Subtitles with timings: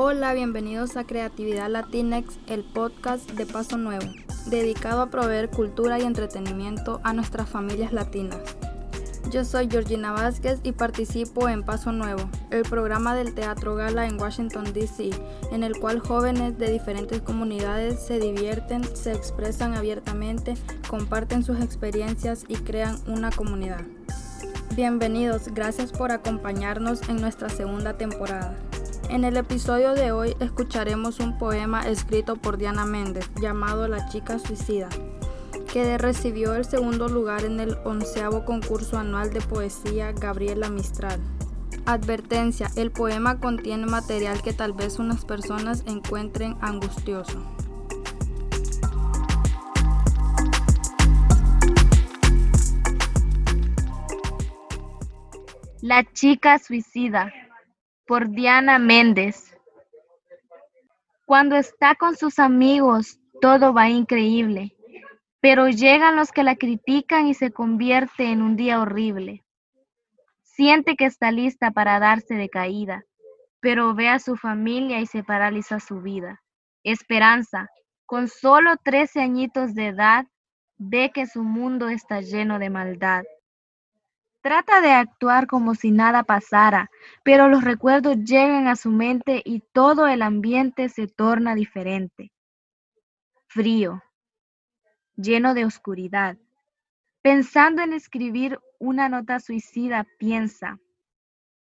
[0.00, 4.06] Hola, bienvenidos a Creatividad Latinex, el podcast de Paso Nuevo,
[4.46, 8.38] dedicado a proveer cultura y entretenimiento a nuestras familias latinas.
[9.32, 14.20] Yo soy Georgina Vázquez y participo en Paso Nuevo, el programa del Teatro Gala en
[14.20, 15.10] Washington, D.C.,
[15.50, 20.54] en el cual jóvenes de diferentes comunidades se divierten, se expresan abiertamente,
[20.88, 23.80] comparten sus experiencias y crean una comunidad.
[24.76, 28.54] Bienvenidos, gracias por acompañarnos en nuestra segunda temporada.
[29.08, 34.38] En el episodio de hoy escucharemos un poema escrito por Diana Méndez llamado La chica
[34.38, 34.88] suicida
[35.72, 41.20] que recibió el segundo lugar en el onceavo concurso anual de poesía Gabriela Mistral.
[41.84, 47.42] Advertencia, el poema contiene material que tal vez unas personas encuentren angustioso.
[55.80, 57.32] La chica suicida
[58.08, 59.54] por Diana Méndez.
[61.26, 64.74] Cuando está con sus amigos, todo va increíble.
[65.40, 69.44] Pero llegan los que la critican y se convierte en un día horrible.
[70.42, 73.04] Siente que está lista para darse de caída,
[73.60, 76.42] pero ve a su familia y se paraliza su vida.
[76.82, 77.68] Esperanza,
[78.06, 80.26] con solo 13 añitos de edad,
[80.78, 83.22] ve que su mundo está lleno de maldad.
[84.40, 86.90] Trata de actuar como si nada pasara,
[87.24, 92.30] pero los recuerdos llegan a su mente y todo el ambiente se torna diferente.
[93.48, 94.02] Frío,
[95.16, 96.36] lleno de oscuridad.
[97.20, 100.78] Pensando en escribir una nota suicida, piensa,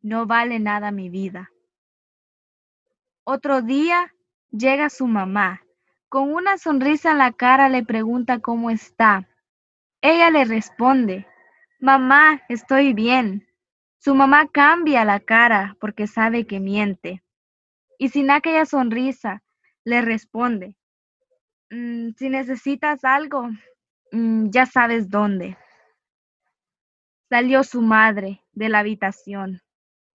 [0.00, 1.50] no vale nada mi vida.
[3.24, 4.14] Otro día
[4.50, 5.62] llega su mamá.
[6.08, 9.28] Con una sonrisa en la cara le pregunta cómo está.
[10.02, 11.26] Ella le responde,
[11.84, 13.46] mamá, estoy bien.
[13.98, 17.22] Su mamá cambia la cara porque sabe que miente.
[17.98, 19.42] Y sin aquella sonrisa,
[19.84, 20.76] le responde,
[21.74, 23.48] Mm, si necesitas algo,
[24.12, 25.56] mm, ya sabes dónde.
[27.28, 29.60] Salió su madre de la habitación.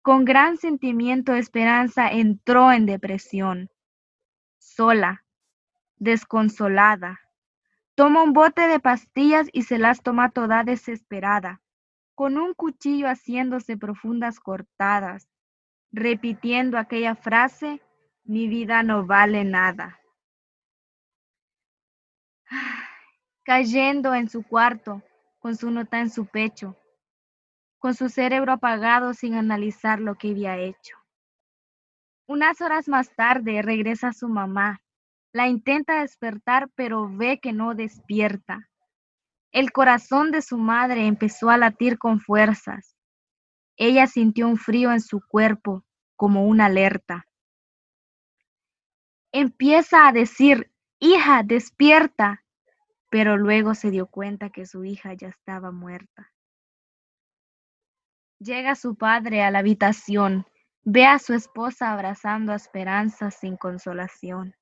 [0.02, 3.70] Con gran sentimiento de esperanza entró en depresión.
[4.58, 5.26] Sola,
[5.98, 7.20] desconsolada.
[8.00, 11.60] Toma un bote de pastillas y se las toma toda desesperada,
[12.16, 15.28] con un cuchillo haciéndose profundas cortadas,
[15.92, 17.82] repitiendo aquella frase,
[18.24, 20.00] mi vida no vale nada.
[23.44, 25.04] cayendo en su cuarto,
[25.40, 26.78] con su nota en su pecho,
[27.80, 30.96] con su cerebro apagado sin analizar lo que había hecho.
[32.28, 34.82] Unas horas más tarde regresa su mamá.
[35.32, 38.70] La intenta despertar, pero ve que no despierta.
[39.52, 42.96] El corazón de su madre empezó a latir con fuerzas.
[43.76, 45.86] Ella sintió un frío en su cuerpo,
[46.16, 47.26] como una alerta.
[49.32, 52.44] Empieza a decir, hija, despierta
[53.10, 56.32] pero luego se dio cuenta que su hija ya estaba muerta.
[58.40, 60.46] Llega su padre a la habitación,
[60.84, 64.56] ve a su esposa abrazando a Esperanza sin consolación.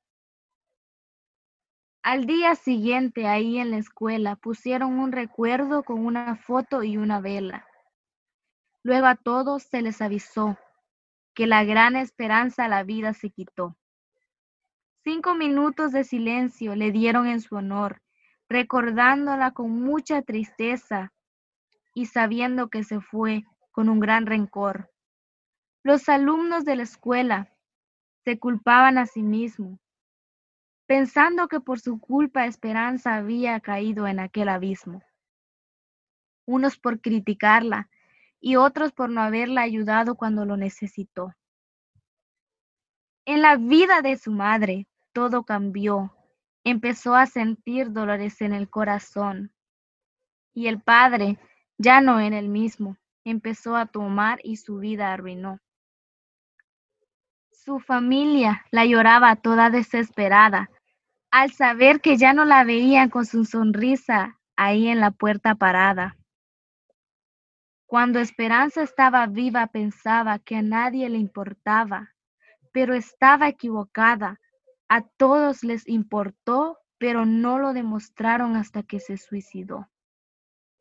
[2.09, 7.19] Al día siguiente, ahí en la escuela, pusieron un recuerdo con una foto y una
[7.19, 7.67] vela.
[8.81, 10.57] Luego a todos se les avisó
[11.33, 13.75] que la gran esperanza a la vida se quitó.
[15.03, 18.01] Cinco minutos de silencio le dieron en su honor
[18.47, 21.11] recordándola con mucha tristeza
[21.93, 23.43] y sabiendo que se fue
[23.73, 24.89] con un gran rencor.
[25.83, 27.53] Los alumnos de la escuela
[28.23, 29.77] se culpaban a sí mismos,
[30.87, 35.03] pensando que por su culpa Esperanza había caído en aquel abismo.
[36.45, 37.89] Unos por criticarla
[38.39, 41.33] y otros por no haberla ayudado cuando lo necesitó.
[43.25, 46.13] En la vida de su madre todo cambió
[46.63, 49.53] empezó a sentir dolores en el corazón.
[50.53, 51.39] Y el padre,
[51.77, 55.59] ya no en el mismo, empezó a tomar y su vida arruinó.
[57.51, 60.69] Su familia la lloraba toda desesperada
[61.37, 66.17] al saber que ya no la veían con su sonrisa ahí en la puerta parada.
[67.85, 72.15] Cuando Esperanza estaba viva pensaba que a nadie le importaba,
[72.71, 74.39] pero estaba equivocada
[74.89, 79.87] a todos les importó, pero no lo demostraron hasta que se suicidó.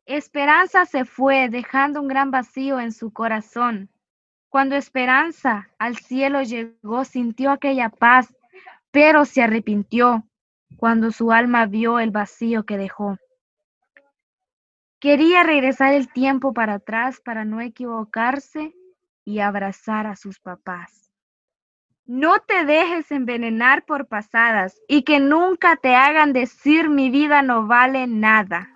[0.07, 3.91] Esperanza se fue, dejando un gran vacío en su corazón.
[4.49, 8.33] Cuando Esperanza al cielo llegó, sintió aquella paz,
[8.89, 10.26] pero se arrepintió
[10.75, 13.17] cuando su alma vio el vacío que dejó.
[14.99, 18.73] Quería regresar el tiempo para atrás para no equivocarse
[19.23, 21.11] y abrazar a sus papás.
[22.05, 27.67] No te dejes envenenar por pasadas y que nunca te hagan decir mi vida no
[27.67, 28.69] vale nada.